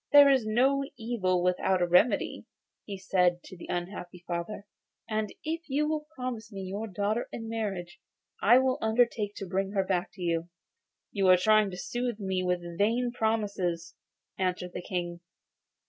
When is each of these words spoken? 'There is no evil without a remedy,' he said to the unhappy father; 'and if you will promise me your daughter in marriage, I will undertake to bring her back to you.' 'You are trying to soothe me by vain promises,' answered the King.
'There 0.11 0.31
is 0.31 0.47
no 0.47 0.83
evil 0.97 1.43
without 1.43 1.79
a 1.79 1.85
remedy,' 1.85 2.47
he 2.85 2.97
said 2.97 3.43
to 3.43 3.55
the 3.55 3.67
unhappy 3.69 4.23
father; 4.25 4.65
'and 5.07 5.31
if 5.43 5.61
you 5.69 5.87
will 5.87 6.07
promise 6.15 6.51
me 6.51 6.61
your 6.61 6.87
daughter 6.87 7.29
in 7.31 7.47
marriage, 7.47 7.99
I 8.41 8.57
will 8.57 8.79
undertake 8.81 9.35
to 9.35 9.45
bring 9.45 9.73
her 9.73 9.83
back 9.83 10.09
to 10.13 10.21
you.' 10.23 10.49
'You 11.11 11.27
are 11.27 11.37
trying 11.37 11.69
to 11.69 11.77
soothe 11.77 12.19
me 12.19 12.41
by 12.41 12.55
vain 12.79 13.11
promises,' 13.13 13.93
answered 14.39 14.73
the 14.73 14.81
King. 14.81 15.19